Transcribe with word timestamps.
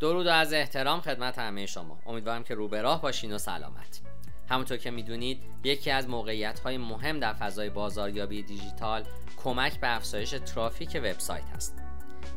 درود 0.00 0.26
و 0.26 0.30
از 0.30 0.52
احترام 0.52 1.00
خدمت 1.00 1.38
همه 1.38 1.66
شما. 1.66 1.98
امیدوارم 2.06 2.44
که 2.44 2.54
رو 2.54 2.68
به 2.68 2.82
راه 2.82 3.02
باشین 3.02 3.32
و 3.32 3.38
سلامت. 3.38 4.00
همونطور 4.48 4.76
که 4.76 4.90
می‌دونید 4.90 5.42
یکی 5.64 5.90
از 5.90 6.08
موقعیت 6.08 6.60
های 6.60 6.78
مهم 6.78 7.20
در 7.20 7.32
فضای 7.32 7.70
بازاریابی 7.70 8.42
دیجیتال 8.42 9.04
کمک 9.36 9.80
به 9.80 9.96
افزایش 9.96 10.30
ترافیک 10.30 11.00
وبسایت 11.04 11.44
هست 11.56 11.82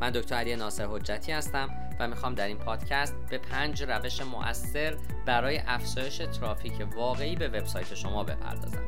من 0.00 0.10
دکتر 0.10 0.34
علی 0.34 0.56
ناصر 0.56 0.86
حجتی 0.86 1.32
هستم 1.32 1.70
و 2.00 2.08
می‌خوام 2.08 2.34
در 2.34 2.46
این 2.46 2.58
پادکست 2.58 3.14
به 3.30 3.38
پنج 3.38 3.82
روش 3.82 4.20
مؤثر 4.20 4.96
برای 5.26 5.60
افزایش 5.66 6.16
ترافیک 6.16 6.86
واقعی 6.96 7.36
به 7.36 7.48
وبسایت 7.48 7.94
شما 7.94 8.24
بپردازم. 8.24 8.82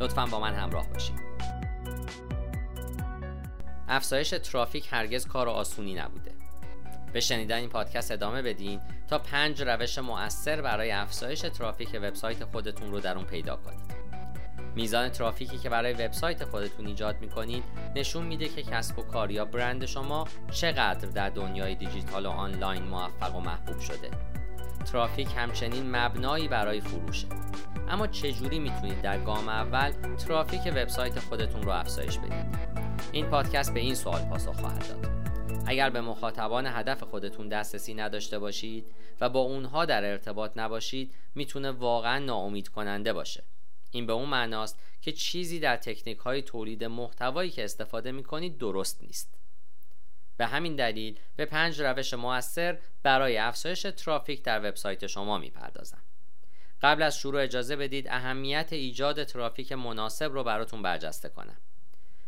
لطفا 0.00 0.26
با 0.26 0.40
من 0.40 0.54
همراه 0.54 0.88
باشید 0.88 1.20
افزایش 3.88 4.30
ترافیک 4.30 4.88
هرگز 4.90 5.26
کار 5.26 5.48
آسونی 5.48 5.94
نبوده. 5.94 6.45
به 7.16 7.20
شنیدن 7.20 7.56
این 7.56 7.68
پادکست 7.68 8.12
ادامه 8.12 8.42
بدین 8.42 8.80
تا 9.08 9.18
پنج 9.18 9.62
روش 9.62 9.98
مؤثر 9.98 10.62
برای 10.62 10.90
افزایش 10.90 11.40
ترافیک 11.40 11.88
وبسایت 12.02 12.44
خودتون 12.44 12.90
رو 12.90 13.00
در 13.00 13.16
اون 13.16 13.24
پیدا 13.24 13.56
کنید. 13.56 13.80
میزان 14.74 15.08
ترافیکی 15.08 15.58
که 15.58 15.70
برای 15.70 15.92
وبسایت 15.92 16.44
خودتون 16.44 16.86
ایجاد 16.86 17.20
می‌کنید 17.20 17.64
نشون 17.94 18.26
میده 18.26 18.48
که 18.48 18.62
کسب 18.62 18.98
و 18.98 19.02
کار 19.02 19.30
یا 19.30 19.44
برند 19.44 19.86
شما 19.86 20.28
چقدر 20.50 21.08
در 21.08 21.30
دنیای 21.30 21.74
دیجیتال 21.74 22.26
و 22.26 22.30
آنلاین 22.30 22.82
موفق 22.82 23.36
و 23.36 23.40
محبوب 23.40 23.80
شده. 23.80 24.10
ترافیک 24.92 25.28
همچنین 25.36 25.96
مبنایی 25.96 26.48
برای 26.48 26.80
فروشه. 26.80 27.28
اما 27.88 28.06
چجوری 28.06 28.58
می‌تونید 28.58 29.00
در 29.00 29.18
گام 29.18 29.48
اول 29.48 29.90
ترافیک 30.16 30.66
وبسایت 30.66 31.20
خودتون 31.20 31.62
رو 31.62 31.70
افزایش 31.70 32.18
بدید؟ 32.18 32.58
این 33.12 33.26
پادکست 33.26 33.74
به 33.74 33.80
این 33.80 33.94
سوال 33.94 34.22
پاسخ 34.22 34.60
خواهد 34.60 34.88
داد. 34.88 35.25
اگر 35.66 35.90
به 35.90 36.00
مخاطبان 36.00 36.66
هدف 36.66 37.02
خودتون 37.02 37.48
دسترسی 37.48 37.94
نداشته 37.94 38.38
باشید 38.38 38.86
و 39.20 39.28
با 39.28 39.40
اونها 39.40 39.84
در 39.84 40.04
ارتباط 40.04 40.52
نباشید 40.56 41.14
می‌تونه 41.34 41.70
واقعا 41.70 42.18
ناامید 42.18 42.68
کننده 42.68 43.12
باشه. 43.12 43.44
این 43.90 44.06
به 44.06 44.12
اون 44.12 44.28
معناست 44.28 44.78
که 45.02 45.12
چیزی 45.12 45.60
در 45.60 45.76
تکنیک 45.76 46.18
های 46.18 46.42
تولید 46.42 46.84
محتوایی 46.84 47.50
که 47.50 47.64
استفاده 47.64 48.12
می‌کنید 48.12 48.58
درست 48.58 49.02
نیست. 49.02 49.34
به 50.36 50.46
همین 50.46 50.76
دلیل 50.76 51.18
به 51.36 51.44
پنج 51.44 51.80
روش 51.80 52.14
موثر 52.14 52.78
برای 53.02 53.38
افزایش 53.38 53.82
ترافیک 53.82 54.42
در 54.42 54.58
وبسایت 54.68 55.06
شما 55.06 55.38
می‌پردازم. 55.38 56.02
قبل 56.82 57.02
از 57.02 57.18
شروع 57.18 57.42
اجازه 57.42 57.76
بدید 57.76 58.08
اهمیت 58.08 58.68
ایجاد 58.72 59.24
ترافیک 59.24 59.72
مناسب 59.72 60.32
رو 60.32 60.44
براتون 60.44 60.82
برجسته 60.82 61.28
کنم. 61.28 61.56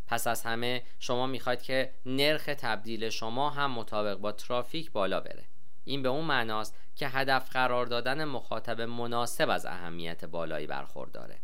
پس 0.09 0.27
از 0.27 0.42
همه 0.42 0.83
شما 0.98 1.27
می‌خواید 1.27 1.62
که 1.62 1.91
نرخ 2.06 2.45
تبدیل 2.45 3.11
شما 3.11 3.51
هم 3.51 3.70
مطابق 3.70 4.17
با 4.19 4.33
ترافیک 4.33 4.92
بالا 4.92 5.20
بره. 5.20 5.45
این 5.84 6.03
به 6.03 6.09
اون 6.09 6.25
معناست 6.25 6.77
که 6.97 7.09
هدف 7.09 7.50
قرار 7.50 7.87
دادن 7.87 8.25
مخاطب 8.25 8.81
مناسب 8.81 9.50
از 9.50 9.67
اهمیت 9.67 10.25
بالایی 10.25 10.67
برخورداره. 10.67 11.39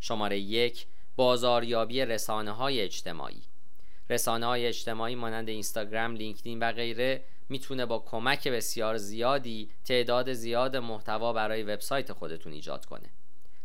شماره 0.00 0.38
یک 0.38 0.86
بازاریابی 1.16 2.00
رسانه 2.00 2.50
های 2.50 2.80
اجتماعی. 2.80 3.42
رسانه 4.10 4.46
های 4.46 4.66
اجتماعی 4.66 5.14
مانند 5.14 5.48
اینستاگرام، 5.48 6.14
لینکدین 6.14 6.58
و 6.58 6.72
غیره 6.72 7.24
می‌تونه 7.48 7.86
با 7.86 7.98
کمک 7.98 8.48
بسیار 8.48 8.96
زیادی 8.96 9.70
تعداد 9.84 10.32
زیاد 10.32 10.76
محتوا 10.76 11.32
برای 11.32 11.62
وبسایت 11.62 12.12
خودتون 12.12 12.52
ایجاد 12.52 12.86
کنه. 12.86 13.10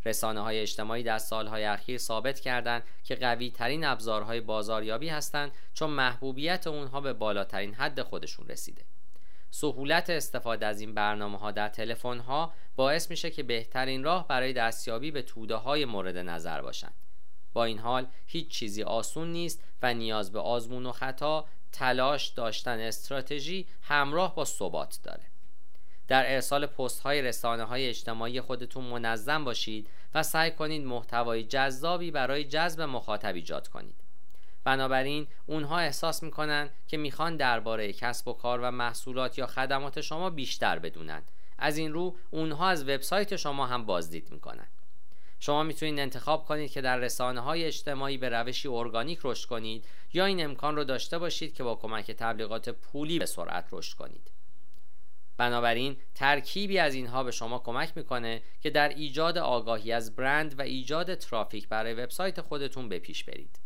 رسانه 0.05 0.41
های 0.41 0.59
اجتماعی 0.59 1.03
در 1.03 1.17
سالهای 1.17 1.63
اخیر 1.63 1.97
ثابت 1.97 2.39
کردند 2.39 2.83
که 3.03 3.15
قوی 3.15 3.51
ترین 3.51 3.85
ابزارهای 3.85 4.41
بازاریابی 4.41 5.09
هستند 5.09 5.51
چون 5.73 5.89
محبوبیت 5.89 6.67
اونها 6.67 7.01
به 7.01 7.13
بالاترین 7.13 7.73
حد 7.73 8.01
خودشون 8.01 8.47
رسیده. 8.47 8.81
سهولت 9.51 10.09
استفاده 10.09 10.65
از 10.65 10.81
این 10.81 10.93
برنامه 10.93 11.37
ها 11.37 11.51
در 11.51 11.69
تلفن 11.69 12.19
ها 12.19 12.53
باعث 12.75 13.09
میشه 13.09 13.31
که 13.31 13.43
بهترین 13.43 14.03
راه 14.03 14.27
برای 14.27 14.53
دستیابی 14.53 15.11
به 15.11 15.21
توده 15.21 15.55
های 15.55 15.85
مورد 15.85 16.17
نظر 16.17 16.61
باشند. 16.61 16.93
با 17.53 17.65
این 17.65 17.79
حال 17.79 18.07
هیچ 18.25 18.47
چیزی 18.47 18.83
آسون 18.83 19.31
نیست 19.31 19.63
و 19.81 19.93
نیاز 19.93 20.31
به 20.31 20.39
آزمون 20.39 20.85
و 20.85 20.91
خطا، 20.91 21.45
تلاش 21.71 22.27
داشتن 22.27 22.79
استراتژی 22.79 23.67
همراه 23.81 24.35
با 24.35 24.45
ثبات 24.45 24.99
داره. 25.03 25.32
در 26.07 26.33
ارسال 26.33 26.65
پست 26.65 26.99
های 26.99 27.21
رسانه 27.21 27.63
های 27.63 27.89
اجتماعی 27.89 28.41
خودتون 28.41 28.83
منظم 28.83 29.43
باشید 29.43 29.87
و 30.13 30.23
سعی 30.23 30.51
کنید 30.51 30.85
محتوای 30.85 31.43
جذابی 31.43 32.11
برای 32.11 32.43
جذب 32.43 32.81
مخاطب 32.81 33.35
ایجاد 33.35 33.67
کنید. 33.67 33.95
بنابراین 34.63 35.27
اونها 35.45 35.79
احساس 35.79 36.23
می‌کنن 36.23 36.69
که 36.87 36.97
می‌خوان 36.97 37.37
درباره 37.37 37.93
کسب 37.93 38.27
و 38.27 38.33
کار 38.33 38.59
و 38.59 38.71
محصولات 38.71 39.37
یا 39.37 39.47
خدمات 39.47 40.01
شما 40.01 40.29
بیشتر 40.29 40.79
بدونند 40.79 41.31
از 41.57 41.77
این 41.77 41.93
رو 41.93 42.15
اونها 42.31 42.67
از 42.67 42.83
وبسایت 42.83 43.35
شما 43.35 43.67
هم 43.67 43.85
بازدید 43.85 44.31
می‌کنن. 44.31 44.67
شما 45.39 45.63
می‌تونید 45.63 45.99
انتخاب 45.99 46.45
کنید 46.45 46.71
که 46.71 46.81
در 46.81 46.97
رسانه 46.97 47.39
های 47.39 47.65
اجتماعی 47.65 48.17
به 48.17 48.29
روشی 48.29 48.67
ارگانیک 48.67 49.19
رشد 49.23 49.49
کنید 49.49 49.85
یا 50.13 50.25
این 50.25 50.43
امکان 50.43 50.75
رو 50.75 50.83
داشته 50.83 51.17
باشید 51.17 51.53
که 51.53 51.63
با 51.63 51.75
کمک 51.75 52.11
تبلیغات 52.11 52.69
پولی 52.69 53.19
به 53.19 53.25
سرعت 53.25 53.67
رشد 53.71 53.97
کنید. 53.97 54.31
بنابراین 55.37 55.97
ترکیبی 56.15 56.77
از 56.77 56.93
اینها 56.93 57.23
به 57.23 57.31
شما 57.31 57.59
کمک 57.59 57.91
می‌کنه 57.95 58.41
که 58.61 58.69
در 58.69 58.89
ایجاد 58.89 59.37
آگاهی 59.37 59.91
از 59.91 60.15
برند 60.15 60.59
و 60.59 60.61
ایجاد 60.61 61.15
ترافیک 61.15 61.67
برای 61.67 61.93
وبسایت 61.93 62.41
خودتون 62.41 62.89
به 62.89 62.99
پیش 62.99 63.23
برید. 63.23 63.59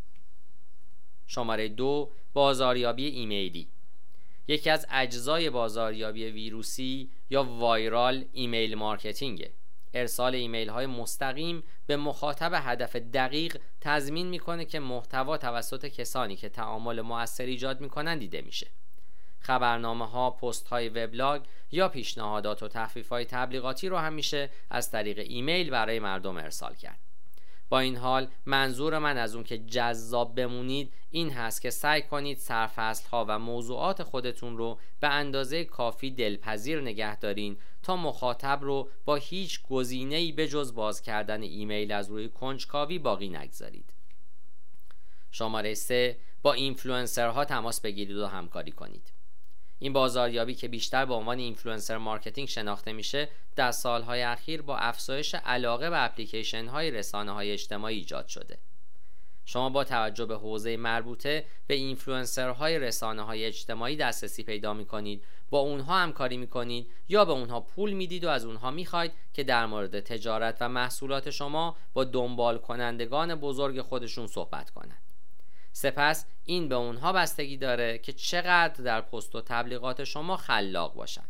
شماره 1.26 1.68
دو 1.68 2.12
بازاریابی 2.32 3.06
ایمیلی. 3.06 3.68
یکی 4.48 4.70
از 4.70 4.86
اجزای 4.90 5.50
بازاریابی 5.50 6.24
ویروسی 6.24 7.10
یا 7.30 7.44
viral 7.44 8.24
email 8.32 8.74
marketing 8.74 9.38
ه. 9.38 9.52
ارسال 9.94 10.34
ایمیل 10.34 10.68
های 10.68 10.86
مستقیم 10.86 11.62
به 11.86 11.96
مخاطب 11.96 12.52
هدف 12.54 12.96
دقیق 12.96 13.58
تضمین 13.80 14.26
می‌کنه 14.26 14.64
که 14.64 14.80
محتوا 14.80 15.36
توسط 15.36 15.86
کسانی 15.86 16.36
که 16.36 16.48
تعامل 16.48 17.00
مؤثر 17.00 17.44
ایجاد 17.44 17.80
می‌کنن 17.80 18.18
دیده 18.18 18.42
میشه. 18.42 18.66
خبرنامه 19.40 20.08
ها، 20.08 20.30
پست 20.30 20.68
های 20.68 20.88
وبلاگ 20.88 21.42
یا 21.72 21.88
پیشنهادات 21.88 22.62
و 22.62 22.68
تخفیف 22.68 23.08
های 23.08 23.24
تبلیغاتی 23.24 23.88
رو 23.88 23.96
هم 23.96 24.12
میشه 24.12 24.50
از 24.70 24.90
طریق 24.90 25.18
ایمیل 25.18 25.70
برای 25.70 25.98
مردم 25.98 26.36
ارسال 26.36 26.74
کرد. 26.74 26.98
با 27.68 27.78
این 27.78 27.96
حال 27.96 28.28
منظور 28.46 28.98
من 28.98 29.18
از 29.18 29.34
اون 29.34 29.44
که 29.44 29.58
جذاب 29.58 30.34
بمونید 30.34 30.94
این 31.10 31.30
هست 31.30 31.62
که 31.62 31.70
سعی 31.70 32.02
کنید 32.02 32.38
سرفصل 32.38 33.08
ها 33.08 33.24
و 33.28 33.38
موضوعات 33.38 34.02
خودتون 34.02 34.56
رو 34.56 34.78
به 35.00 35.08
اندازه 35.08 35.64
کافی 35.64 36.10
دلپذیر 36.10 36.80
نگه 36.80 37.16
دارین 37.16 37.56
تا 37.82 37.96
مخاطب 37.96 38.58
رو 38.62 38.88
با 39.04 39.14
هیچ 39.14 39.62
گزینه‌ای 39.62 40.32
به 40.32 40.48
جز 40.48 40.74
باز 40.74 41.02
کردن 41.02 41.42
ایمیل 41.42 41.92
از 41.92 42.08
روی 42.08 42.28
کنجکاوی 42.28 42.98
باقی 42.98 43.28
نگذارید. 43.28 43.92
شماره 45.30 45.74
3 45.74 46.18
با 46.42 46.52
اینفلوئنسرها 46.52 47.44
تماس 47.44 47.80
بگیرید 47.80 48.16
و 48.16 48.26
همکاری 48.26 48.72
کنید. 48.72 49.12
این 49.78 49.92
بازاریابی 49.92 50.54
که 50.54 50.68
بیشتر 50.68 51.04
به 51.04 51.14
عنوان 51.14 51.38
influencer 51.38 51.96
marketing 51.96 52.48
شناخته 52.48 52.92
میشه 52.92 53.28
در 53.56 53.72
سالهای 53.72 54.22
اخیر 54.22 54.62
با 54.62 54.76
افزایش 54.76 55.34
علاقه 55.34 55.90
به 55.90 56.04
اپلیکیشن 56.04 56.66
های 56.66 56.90
رسانه 56.90 57.32
های 57.32 57.52
اجتماعی 57.52 57.96
ایجاد 57.96 58.26
شده. 58.26 58.58
شما 59.44 59.70
با 59.70 59.84
توجه 59.84 60.26
به 60.26 60.36
حوزه 60.36 60.76
مربوطه 60.76 61.44
به 61.66 61.74
اینفلوئنسرهای 61.74 62.78
رسانه 62.78 63.22
های 63.22 63.44
اجتماعی 63.44 63.96
دسترسی 63.96 64.42
پیدا 64.42 64.74
می 64.74 64.84
کنید 64.84 65.24
با 65.50 65.58
اونها 65.58 65.98
همکاری 65.98 66.36
می 66.36 66.46
کنید 66.46 66.90
یا 67.08 67.24
به 67.24 67.32
اونها 67.32 67.60
پول 67.60 67.92
می‌دید 67.92 68.24
و 68.24 68.28
از 68.28 68.44
اونها 68.44 68.70
می‌خواید 68.70 69.12
که 69.32 69.44
در 69.44 69.66
مورد 69.66 70.00
تجارت 70.00 70.56
و 70.60 70.68
محصولات 70.68 71.30
شما 71.30 71.76
با 71.92 72.04
دنبال 72.04 72.58
کنندگان 72.58 73.34
بزرگ 73.34 73.80
خودشون 73.80 74.26
صحبت 74.26 74.70
کنند. 74.70 75.17
سپس 75.78 76.26
این 76.44 76.68
به 76.68 76.74
اونها 76.74 77.12
بستگی 77.12 77.56
داره 77.56 77.98
که 77.98 78.12
چقدر 78.12 78.84
در 78.84 79.00
پست 79.00 79.34
و 79.34 79.40
تبلیغات 79.40 80.04
شما 80.04 80.36
خلاق 80.36 80.94
باشند 80.94 81.28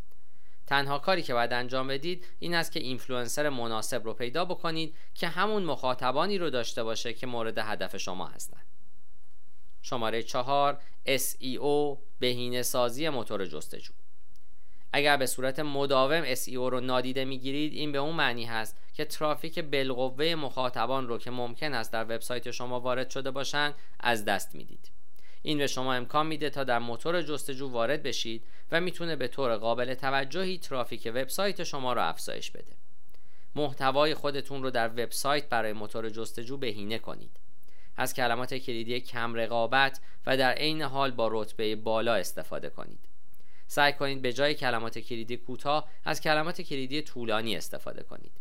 تنها 0.66 0.98
کاری 0.98 1.22
که 1.22 1.34
باید 1.34 1.52
انجام 1.52 1.88
بدید 1.88 2.26
این 2.38 2.54
است 2.54 2.72
که 2.72 2.80
اینفلوئنسر 2.80 3.48
مناسب 3.48 4.04
رو 4.04 4.14
پیدا 4.14 4.44
بکنید 4.44 4.94
که 5.14 5.28
همون 5.28 5.64
مخاطبانی 5.64 6.38
رو 6.38 6.50
داشته 6.50 6.82
باشه 6.82 7.12
که 7.12 7.26
مورد 7.26 7.58
هدف 7.58 7.96
شما 7.96 8.26
هستند 8.26 8.66
شماره 9.82 10.22
چهار 10.22 10.80
SEO 11.06 11.98
بهینه 12.18 12.62
سازی 12.62 13.08
موتور 13.08 13.46
جستجو. 13.46 13.92
اگر 14.93 15.17
به 15.17 15.26
صورت 15.26 15.58
مداوم 15.58 16.35
SEO 16.35 16.49
رو 16.49 16.81
نادیده 16.81 17.25
می‌گیرید 17.25 17.73
این 17.73 17.93
به 17.93 17.99
اون 17.99 18.14
معنی 18.14 18.44
هست 18.44 18.76
که 18.94 19.05
ترافیک 19.05 19.58
بالقوه 19.58 20.35
مخاطبان 20.35 21.08
رو 21.08 21.19
که 21.19 21.31
ممکن 21.31 21.75
است 21.75 21.93
در 21.93 22.05
وبسایت 22.05 22.50
شما 22.50 22.81
وارد 22.81 23.11
شده 23.11 23.31
باشند 23.31 23.75
از 24.00 24.25
دست 24.25 24.55
می‌دید. 24.55 24.90
این 25.43 25.58
به 25.58 25.67
شما 25.67 25.94
امکان 25.94 26.26
میده 26.26 26.50
تا 26.50 26.64
در 26.64 26.79
موتور 26.79 27.23
جستجو 27.23 27.69
وارد 27.69 28.02
بشید 28.02 28.44
و 28.73 28.81
می‌تونه 28.81 29.17
به 29.17 29.29
طور 29.29 29.56
قابل 29.56 29.94
توجهی 29.94 30.58
ترافیک 30.58 31.12
وبسایت 31.14 31.64
شما 31.64 31.93
رو 31.93 32.02
افزایش 32.02 32.50
بده. 32.50 32.73
محتوای 33.55 34.14
خودتون 34.14 34.62
رو 34.62 34.70
در 34.70 34.88
وبسایت 34.88 35.49
برای 35.49 35.73
موتور 35.73 36.11
جستجو 36.11 36.56
بهینه 36.56 36.99
کنید. 36.99 37.40
از 37.96 38.14
کلمات 38.14 38.55
کلیدی 38.55 39.00
کم 39.00 39.35
رقابت 39.35 40.00
و 40.26 40.37
در 40.37 40.52
عین 40.52 40.82
حال 40.82 41.11
با 41.11 41.29
رتبه 41.32 41.76
بالا 41.76 42.14
استفاده 42.14 42.70
کنید. 42.70 43.00
سعی 43.68 43.92
کنید 43.92 44.22
به 44.22 44.32
جای 44.32 44.54
کلمات 44.54 44.98
کلیدی 44.98 45.36
کوتاه 45.36 45.88
از 46.04 46.20
کلمات 46.20 46.60
کلیدی 46.60 47.02
طولانی 47.02 47.56
استفاده 47.56 48.02
کنید. 48.02 48.32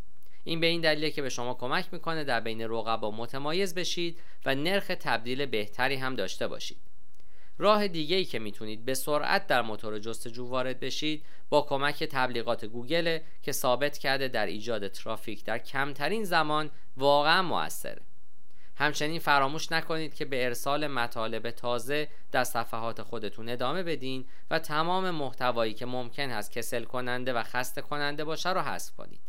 این 0.44 0.60
به 0.60 0.68
این 0.68 0.82
دلیله 0.82 1.12
که 1.12 1.22
به 1.22 1.30
شما 1.30 1.54
کمک 1.54 1.86
می‌کنه 1.92 2.24
در 2.24 2.40
بین 2.40 2.62
رقبا 2.62 3.12
متمایز 3.12 3.76
بشید 3.76 4.20
و 4.46 4.56
نرخ 4.56 4.88
تبدیل 4.88 5.46
بهتری 5.46 5.96
هم 5.96 6.16
داشته 6.16 6.48
باشید. 6.48 6.78
راه 7.58 7.88
دیگه 7.88 8.16
ای 8.16 8.26
که 8.26 8.40
می‌تونید 8.40 8.86
به 8.86 8.94
سرعت 8.94 9.48
در 9.48 9.62
موتور 9.62 10.00
جستجو 10.00 10.48
وارد 10.48 10.80
بشید 10.80 11.26
با 11.50 11.62
کمک 11.62 12.04
تبلیغات 12.04 12.66
گوگل 12.66 13.20
که 13.44 13.52
ثابت 13.52 13.98
کرده 13.98 14.28
در 14.28 14.46
ایجاد 14.46 14.88
ترافیک 14.88 15.44
در 15.44 15.58
کمترین 15.58 16.24
زمان 16.24 16.72
واقعا 16.98 17.42
موثره. 17.42 18.02
همچنین 18.80 19.20
فراموش 19.20 19.72
نکنید 19.72 20.14
که 20.14 20.26
به 20.26 20.46
ارسال 20.46 20.88
مطالب 20.88 21.52
تازه 21.52 22.08
در 22.32 22.44
صفحات 22.44 23.02
خودتون 23.02 23.50
ادامه 23.50 23.84
بدین 23.84 24.26
و 24.52 24.60
تمام 24.60 25.12
محتوایی 25.12 25.74
که 25.74 25.86
ممکن 25.86 26.30
هست 26.30 26.52
کسل 26.52 26.84
کننده 26.84 27.34
و 27.34 27.44
خسته 27.44 27.82
کننده 27.82 28.24
باشه 28.24 28.50
رو 28.50 28.62
حذف 28.62 28.96
کنید 28.96 29.22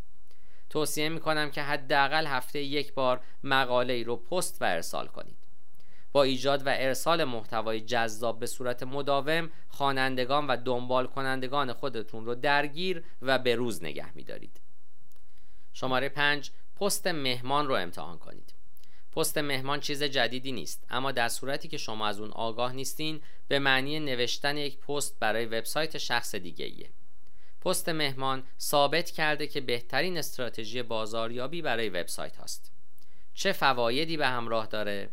توصیه 0.70 1.08
می 1.08 1.20
کنم 1.20 1.50
که 1.50 1.62
حداقل 1.62 2.26
هفته 2.26 2.58
یک 2.58 2.94
بار 2.94 3.20
مقاله 3.44 3.92
ای 3.92 4.04
رو 4.04 4.16
پست 4.16 4.62
و 4.62 4.64
ارسال 4.64 5.06
کنید 5.06 5.36
با 6.12 6.22
ایجاد 6.22 6.66
و 6.66 6.70
ارسال 6.72 7.24
محتوای 7.24 7.80
جذاب 7.80 8.38
به 8.38 8.46
صورت 8.46 8.82
مداوم 8.82 9.50
خوانندگان 9.68 10.46
و 10.46 10.56
دنبال 10.56 11.06
کنندگان 11.06 11.72
خودتون 11.72 12.24
رو 12.24 12.34
درگیر 12.34 13.04
و 13.22 13.38
به 13.38 13.54
روز 13.54 13.84
نگه 13.84 14.16
میدارید. 14.16 14.60
شماره 15.72 16.08
5 16.08 16.50
پست 16.80 17.06
مهمان 17.06 17.68
رو 17.68 17.74
امتحان 17.74 18.18
کنید. 18.18 18.47
پست 19.18 19.38
مهمان 19.38 19.80
چیز 19.80 20.02
جدیدی 20.02 20.52
نیست 20.52 20.86
اما 20.90 21.12
در 21.12 21.28
صورتی 21.28 21.68
که 21.68 21.78
شما 21.78 22.06
از 22.06 22.20
اون 22.20 22.30
آگاه 22.30 22.72
نیستین 22.72 23.20
به 23.48 23.58
معنی 23.58 24.00
نوشتن 24.00 24.56
یک 24.56 24.78
پست 24.78 25.18
برای 25.20 25.46
وبسایت 25.46 25.98
شخص 25.98 26.34
دیگه 26.34 26.64
ایه. 26.64 26.90
پست 27.64 27.88
مهمان 27.88 28.42
ثابت 28.60 29.10
کرده 29.10 29.46
که 29.46 29.60
بهترین 29.60 30.18
استراتژی 30.18 30.82
بازاریابی 30.82 31.62
برای 31.62 31.88
وبسایت 31.88 32.36
هاست. 32.36 32.72
چه 33.34 33.52
فوایدی 33.52 34.16
به 34.16 34.26
همراه 34.26 34.66
داره؟ 34.66 35.10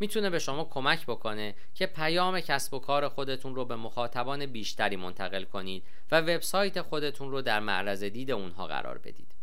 می‌تونه 0.00 0.30
به 0.30 0.38
شما 0.38 0.64
کمک 0.64 1.06
بکنه 1.06 1.54
که 1.74 1.86
پیام 1.86 2.40
کسب 2.40 2.74
و 2.74 2.78
کار 2.78 3.08
خودتون 3.08 3.54
رو 3.54 3.64
به 3.64 3.76
مخاطبان 3.76 4.46
بیشتری 4.46 4.96
منتقل 4.96 5.44
کنید 5.44 5.84
و 6.10 6.20
وبسایت 6.20 6.82
خودتون 6.82 7.30
رو 7.30 7.42
در 7.42 7.60
معرض 7.60 8.04
دید 8.04 8.30
اونها 8.30 8.66
قرار 8.66 8.98
بدید. 8.98 9.33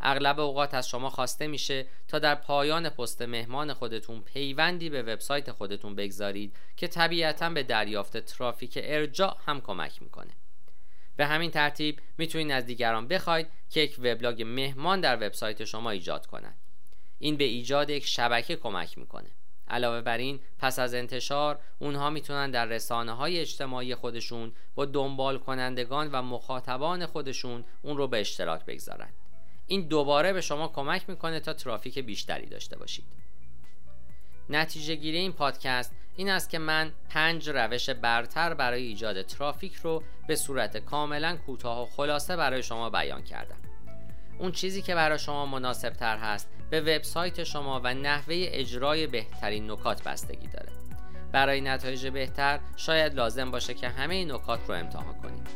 اغلب 0.00 0.40
اوقات 0.40 0.74
از 0.74 0.88
شما 0.88 1.10
خواسته 1.10 1.46
میشه 1.46 1.86
تا 2.08 2.18
در 2.18 2.34
پایان 2.34 2.88
پست 2.88 3.22
مهمان 3.22 3.72
خودتون 3.72 4.20
پیوندی 4.20 4.90
به 4.90 5.02
وبسایت 5.02 5.50
خودتون 5.50 5.94
بگذارید 5.94 6.56
که 6.76 6.88
طبیعتا 6.88 7.50
به 7.50 7.62
دریافت 7.62 8.16
ترافیک 8.16 8.78
ارجاع 8.82 9.36
هم 9.46 9.60
کمک 9.60 10.02
می‌کنه. 10.02 10.30
به 11.16 11.26
همین 11.26 11.50
ترتیب 11.50 12.00
می‌تونید 12.18 12.50
از 12.50 12.66
دیگران 12.66 13.08
بخواید 13.08 13.46
که 13.70 13.80
یک 13.80 13.96
وبلاگ 13.98 14.42
مهمان 14.42 15.00
در 15.00 15.16
وبسایت 15.16 15.64
شما 15.64 15.90
ایجاد 15.90 16.26
کنند. 16.26 16.56
این 17.18 17.36
به 17.36 17.44
ایجاد 17.44 17.90
یک 17.90 18.06
شبکه 18.06 18.56
کمک 18.56 18.98
می‌کنه. 18.98 19.30
علاوه 19.68 20.00
بر 20.00 20.18
این 20.18 20.40
پس 20.58 20.78
از 20.78 20.94
انتشار 20.94 21.58
اونها 21.78 22.10
می‌تونن 22.10 22.50
در 22.50 22.66
رسانه 22.66 23.12
های 23.12 23.40
اجتماعی 23.40 23.94
خودشون 23.94 24.52
با 24.74 24.84
دنبال 24.84 25.38
کنندگان 25.38 26.10
و 26.12 26.22
مخاطبان 26.22 27.06
خودشون 27.06 27.64
اون 27.82 27.96
رو 27.96 28.08
به 28.08 28.20
اشتراک 28.20 28.64
بگذارن 28.64 29.08
این 29.68 29.88
دوباره 29.88 30.32
به 30.32 30.40
شما 30.40 30.68
کمک 30.68 31.10
می‌کنه 31.10 31.40
تا 31.40 31.52
ترافیک 31.52 31.98
بیشتری 31.98 32.46
داشته 32.46 32.78
باشید. 32.78 33.04
نتیجه 34.50 34.94
گیری 34.94 35.18
این 35.18 35.32
پادکست 35.32 35.94
این 36.16 36.30
است 36.30 36.50
که 36.50 36.58
من 36.58 36.92
پنج 37.10 37.48
روش 37.48 37.90
برتر 37.90 38.54
برای 38.54 38.82
ایجاد 38.82 39.22
ترافیک 39.22 39.74
رو 39.74 40.02
به 40.28 40.36
صورت 40.36 40.76
کاملا 40.76 41.36
کوتاه 41.46 41.82
و 41.82 41.86
خلاصه 41.86 42.36
برای 42.36 42.62
شما 42.62 42.90
بیان 42.90 43.22
کردم. 43.22 43.56
اون 44.38 44.52
چیزی 44.52 44.82
که 44.82 44.94
برای 44.94 45.18
شما 45.18 45.46
مناسب 45.46 45.90
تر 45.90 46.16
هست 46.16 46.48
به 46.70 46.80
وبسایت 46.80 47.44
شما 47.44 47.80
و 47.84 47.94
نحوه 47.94 48.34
اجرای 48.38 49.06
بهترین 49.06 49.70
نکات 49.70 50.02
بستگی 50.02 50.46
داره. 50.46 50.72
برای 51.32 51.60
نتایج 51.60 52.06
بهتر 52.06 52.60
شاید 52.76 53.14
لازم 53.14 53.50
باشه 53.50 53.74
که 53.74 53.88
همه 53.88 54.14
این 54.14 54.32
نکات 54.32 54.60
رو 54.68 54.74
امتحان 54.74 55.14
کنید. 55.22 55.48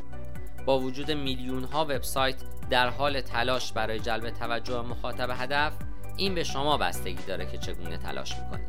با 0.66 0.78
وجود 0.78 1.10
میلیون 1.10 1.64
ها 1.64 1.84
وبسایت 1.84 2.36
در 2.72 2.88
حال 2.88 3.20
تلاش 3.20 3.72
برای 3.72 4.00
جلب 4.00 4.30
توجه 4.30 4.82
مخاطب 4.82 5.30
هدف 5.30 5.72
این 6.16 6.34
به 6.34 6.44
شما 6.44 6.76
بستگی 6.76 7.22
داره 7.26 7.46
که 7.46 7.58
چگونه 7.58 7.96
تلاش 7.96 8.36
می‌کنید. 8.38 8.66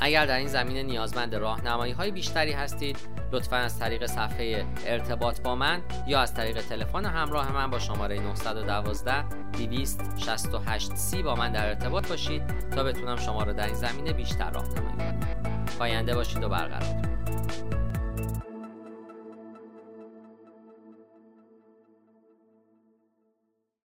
اگر 0.00 0.26
در 0.26 0.36
این 0.36 0.48
زمینه 0.48 0.82
نیازمند 0.82 1.34
راهنمایی 1.34 1.92
های 1.92 2.10
بیشتری 2.10 2.52
هستید 2.52 2.98
لطفا 3.32 3.56
از 3.56 3.78
طریق 3.78 4.06
صفحه 4.06 4.66
ارتباط 4.86 5.40
با 5.40 5.54
من 5.54 5.82
یا 6.06 6.20
از 6.20 6.34
طریق 6.34 6.62
تلفن 6.62 7.04
همراه 7.04 7.52
من 7.52 7.70
با 7.70 7.78
شماره 7.78 8.20
912 8.20 9.24
268 9.52 10.94
سی 10.94 11.22
با 11.22 11.34
من 11.34 11.52
در 11.52 11.68
ارتباط 11.68 12.08
باشید 12.08 12.70
تا 12.70 12.84
بتونم 12.84 13.16
شما 13.16 13.42
را 13.42 13.52
در 13.52 13.66
این 13.66 13.74
زمینه 13.74 14.12
بیشتر 14.12 14.50
راهنمایی 14.50 14.96
کنم. 14.96 15.66
پاینده 15.78 16.14
باشید 16.14 16.44
و 16.44 16.48
برقرار. 16.48 17.13